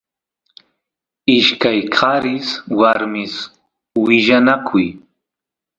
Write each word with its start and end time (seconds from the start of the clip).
ishkay 1.35 1.79
qaris 1.95 2.47
warmis 2.79 3.35
willanakuy 4.03 4.87